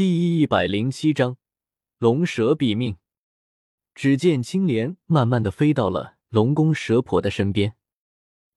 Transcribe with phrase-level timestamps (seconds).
[0.00, 1.36] 第一百零七章，
[1.98, 2.96] 龙蛇毙命。
[3.94, 7.76] 只见青莲慢慢的飞到了龙宫蛇婆的身边。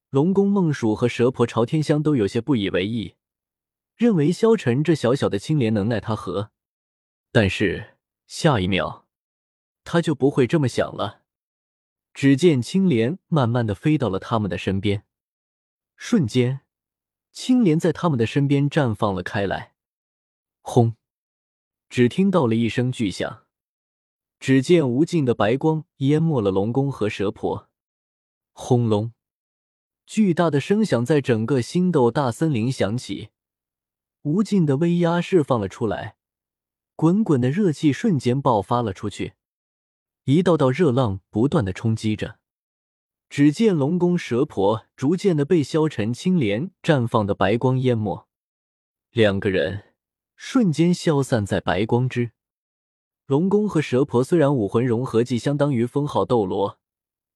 [0.09, 3.15] 龙宫孟蜀和蛇婆朝天香都有些不以为意，
[3.97, 6.51] 认为萧晨这小小的青莲能奈他何？
[7.33, 9.05] 但是下一秒，
[9.83, 11.23] 他就不会这么想了。
[12.13, 15.03] 只见青莲慢慢的飞到了他们的身边，
[15.97, 16.61] 瞬间，
[17.33, 19.73] 青莲在他们的身边绽放了开来。
[20.61, 20.95] 轰！
[21.93, 23.43] 只听到了一声巨响，
[24.39, 27.69] 只见无尽的白光淹没了龙宫和蛇婆。
[28.51, 29.13] 轰隆！
[30.07, 33.29] 巨大的声响在整个星斗大森林响起，
[34.23, 36.15] 无尽的威压释放了出来，
[36.95, 39.33] 滚滚的热气瞬间爆发了出去，
[40.23, 42.39] 一道道热浪不断的冲击着。
[43.29, 48.27] 只见龙宫蛇婆逐渐的被萧沉青莲绽放的白光淹没，
[49.11, 49.92] 两个人。
[50.35, 52.31] 瞬间消散在白光之。
[53.25, 56.77] 龙宫和蛇婆虽然武魂融合技相当于封号斗罗，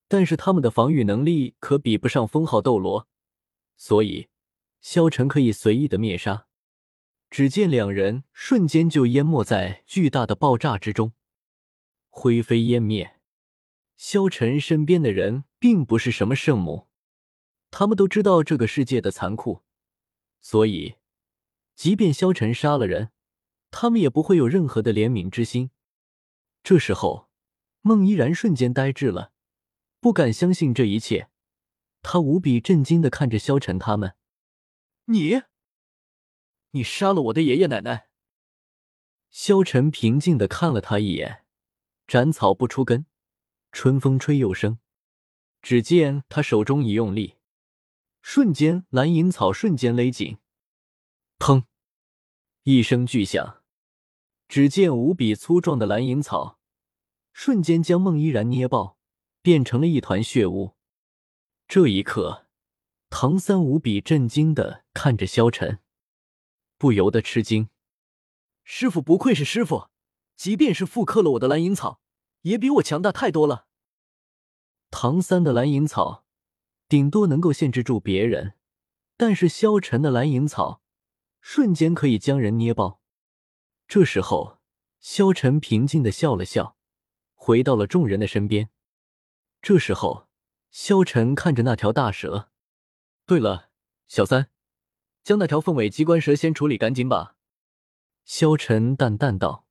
[0.10, 3.08] 但是他们的防御能力可比不上封号斗罗，
[3.78, 4.28] 所以
[4.82, 6.48] 萧晨可以随意的灭杀。
[7.30, 11.14] 只见两人瞬间就淹没在巨大的爆炸之中，
[12.10, 13.20] 灰飞烟灭。
[13.96, 16.90] 萧晨身边的人并不是什么圣母，
[17.72, 19.64] 他们都知道这个世界的残酷，
[20.42, 20.97] 所以。
[21.78, 23.12] 即便萧晨杀了人，
[23.70, 25.70] 他们也不会有任何的怜悯之心。
[26.64, 27.30] 这时候，
[27.82, 29.32] 孟依然瞬间呆滞了，
[30.00, 31.30] 不敢相信这一切。
[32.02, 34.16] 他无比震惊的看着萧晨他们
[35.06, 35.44] ：“你，
[36.72, 38.08] 你杀了我的爷爷奶奶？”
[39.30, 41.46] 萧晨平静的看了他一眼
[42.08, 43.06] ：“斩草不出根，
[43.72, 44.80] 春风吹又生。”
[45.62, 47.36] 只见他手中一用力，
[48.24, 50.40] 瞬间蓝银草瞬间勒紧。
[51.40, 51.66] 砰！
[52.64, 53.64] 一声巨响，
[54.48, 56.60] 只见无比粗壮的蓝银草
[57.32, 58.98] 瞬间将孟依然捏爆，
[59.42, 60.76] 变成了一团血雾。
[61.68, 62.48] 这一刻，
[63.10, 65.80] 唐三无比震惊的看着萧晨，
[66.78, 67.70] 不由得吃惊
[68.66, 69.90] ：“师傅不愧是师傅，
[70.36, 72.02] 即便是复刻了我的蓝银草，
[72.42, 73.68] 也比我强大太多了。”
[74.90, 76.26] 唐三的蓝银草
[76.90, 78.56] 顶多能够限制住别人，
[79.16, 80.82] 但是萧晨的蓝银草。
[81.50, 83.02] 瞬间可以将人捏爆。
[83.88, 84.60] 这时候，
[85.00, 86.76] 萧晨平静的笑了笑，
[87.36, 88.70] 回到了众人的身边。
[89.62, 90.28] 这时候，
[90.72, 92.52] 萧晨看着那条大蛇。
[93.26, 93.70] 对了，
[94.08, 94.50] 小三，
[95.24, 97.38] 将那条凤尾机关蛇先处理干净吧。
[98.26, 99.66] 萧晨淡淡道：“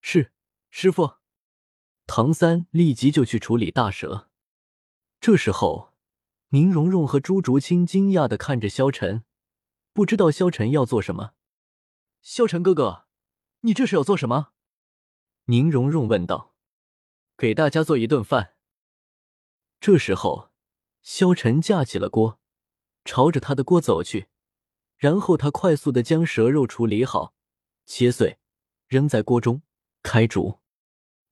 [0.00, 0.30] 是，
[0.70, 1.14] 师傅。”
[2.06, 4.30] 唐三立即就去处理大蛇。
[5.20, 5.92] 这时候，
[6.50, 9.24] 宁荣荣和朱竹清惊讶的看着萧晨。
[9.94, 11.34] 不知道萧晨要做什么，
[12.20, 13.06] 萧晨哥哥，
[13.60, 14.48] 你这是要做什么？
[15.44, 16.52] 宁荣荣问道。
[17.36, 18.56] 给大家做一顿饭。
[19.78, 20.50] 这时候，
[21.00, 22.40] 萧晨架起了锅，
[23.04, 24.26] 朝着他的锅走去，
[24.96, 27.32] 然后他快速的将蛇肉处理好，
[27.86, 28.40] 切碎，
[28.88, 29.62] 扔在锅中
[30.02, 30.58] 开煮。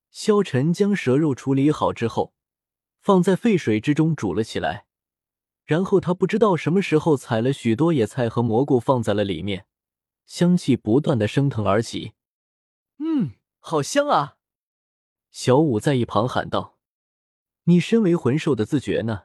[0.09, 2.33] 萧晨将蛇肉处理好之后，
[3.01, 4.87] 放在沸水之中煮了起来。
[5.65, 9.65] 然后他不知道什么时候采了许多野菜和蘑菇放在了里面，
[10.25, 12.13] 香气不断的升腾而起。
[12.99, 14.37] 嗯，好香啊！
[15.31, 16.77] 小五在一旁喊道
[17.65, 19.23] ：“你身为魂兽的自觉呢？”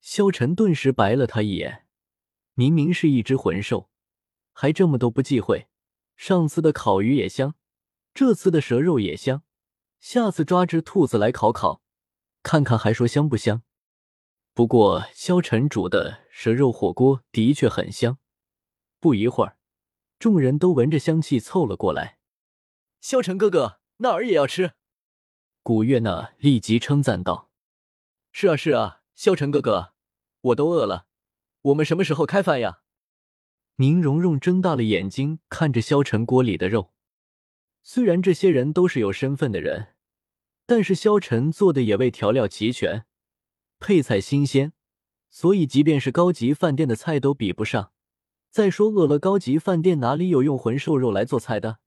[0.00, 1.86] 萧晨顿时白了他一眼，
[2.54, 3.90] 明明是一只魂兽，
[4.52, 5.66] 还这么都不忌讳。
[6.16, 7.54] 上次的烤鱼也香，
[8.14, 9.42] 这次的蛇肉也香，
[9.98, 11.82] 下次抓只兔子来烤烤，
[12.42, 13.62] 看看还说香不香？
[14.52, 18.18] 不过，萧晨煮的蛇肉火锅的确很香。
[18.98, 19.56] 不一会儿，
[20.18, 22.18] 众人都闻着香气凑了过来。
[23.00, 24.72] 萧晨哥哥，那儿也要吃。
[25.62, 27.50] 古月娜立即称赞道
[28.32, 29.94] ：“是啊，是啊，萧晨哥哥，
[30.40, 31.06] 我都饿了。
[31.62, 32.80] 我们什么时候开饭呀？”
[33.76, 36.92] 宁荣荣睁大了眼睛看着萧晨锅里的肉。
[37.82, 39.94] 虽然这些人都是有身份的人，
[40.66, 43.06] 但是萧晨做的野味调料齐全。
[43.80, 44.74] 配菜新鲜，
[45.30, 47.92] 所以即便是高级饭店的菜都比不上。
[48.50, 51.78] 再说饿了，高级饭店哪里有用魂兽肉来做菜的？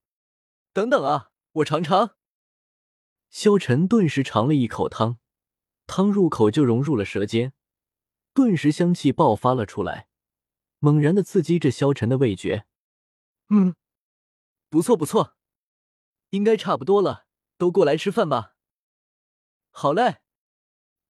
[0.74, 2.16] 等等啊，我尝尝。
[3.30, 5.20] 萧晨顿时尝了一口汤，
[5.86, 7.54] 汤入口就融入了舌尖，
[8.34, 10.08] 顿时香气爆发了出来，
[10.80, 12.66] 猛然的刺激着萧晨的味觉。
[13.50, 13.76] 嗯，
[14.70, 15.36] 不错不错，
[16.32, 18.56] 应该差不多了，都过来吃饭吧。
[19.70, 20.22] 好嘞。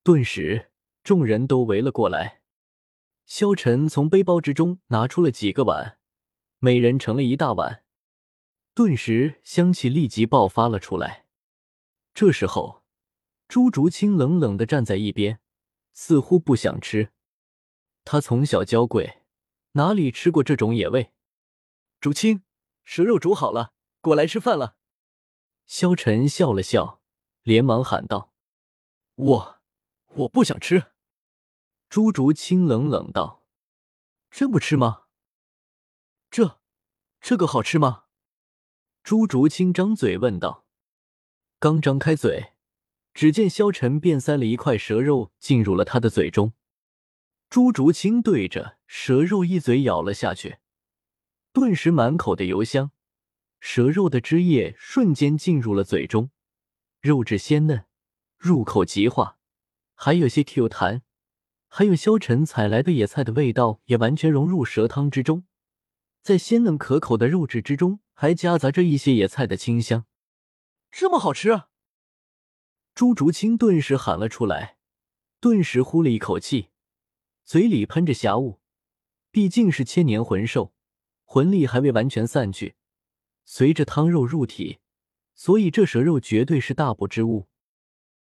[0.04, 0.73] 顿时。
[1.04, 2.42] 众人都围了过来，
[3.26, 5.98] 萧晨从背包之中拿出了几个碗，
[6.60, 7.84] 每人盛了一大碗。
[8.74, 11.26] 顿时香气立即爆发了出来。
[12.14, 12.84] 这时候，
[13.50, 15.42] 朱竹清冷冷的站在一边，
[15.92, 17.12] 似乎不想吃。
[18.06, 19.24] 他从小娇贵，
[19.74, 21.12] 哪里吃过这种野味？
[22.00, 22.44] 竹清，
[22.86, 24.78] 蛇肉煮好了，过来吃饭了。
[25.66, 27.02] 萧晨笑了笑，
[27.42, 28.34] 连忙喊道
[29.16, 29.62] ：“我，
[30.08, 30.92] 我不想吃。”
[31.94, 33.44] 朱竹清冷冷道
[34.32, 35.04] ：“真不吃吗？
[36.32, 36.60] 这，
[37.22, 38.06] 这个好吃吗？”
[39.06, 40.66] 朱竹清张嘴问道。
[41.60, 42.54] 刚张开嘴，
[43.14, 46.54] 只见萧晨便塞了一块蛇肉进入了他的嘴中。
[47.52, 50.58] 朱竹清对着蛇肉一嘴咬了下去，
[51.52, 52.90] 顿时满口的油香，
[53.60, 56.32] 蛇肉的汁液瞬间进入了嘴中，
[57.02, 57.86] 肉质鲜嫩，
[58.40, 59.38] 入口即化，
[59.94, 61.04] 还有些 Q 弹，
[61.76, 65.46] 还有萧晨采来的野菜的味道也完全融入蛇汤之中，
[66.22, 70.06] 在鲜嫩可口的肉质之中，还夹杂着一些野菜的清香。
[70.92, 71.64] 这么好吃！
[72.94, 74.78] 朱竹清顿时喊了出来，
[75.40, 76.70] 顿时呼了一口气，
[77.44, 78.60] 嘴里喷着霞雾。
[79.32, 80.76] 毕竟是千年魂兽，
[81.24, 82.76] 魂力还未完全散去，
[83.46, 84.78] 随着汤肉入体，
[85.34, 87.48] 所以这蛇肉绝对是大补之物。